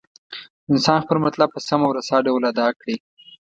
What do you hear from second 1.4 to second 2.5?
په سم او رسا ډول